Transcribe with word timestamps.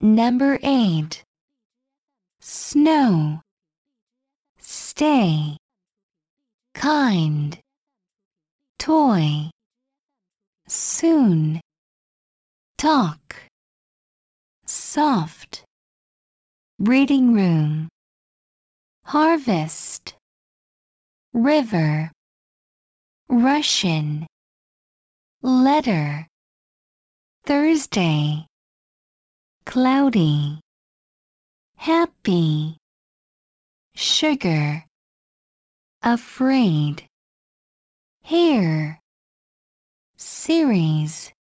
Number 0.00 0.60
8. 0.62 1.24
Snow. 2.40 3.40
Stay. 4.60 5.56
Kind. 6.72 7.58
Toy. 8.78 9.50
Soon. 10.68 11.60
Talk. 12.76 13.34
Soft. 14.66 15.64
Reading 16.78 17.32
room. 17.32 17.88
Harvest. 19.04 20.14
River. 21.32 22.12
Russian. 23.28 24.28
Letter. 25.42 26.24
Thursday. 27.44 28.46
Cloudy. 29.68 30.62
Happy. 31.76 32.78
Sugar. 33.94 34.82
Afraid. 36.02 37.06
Hair. 38.22 38.98
Series. 40.16 41.30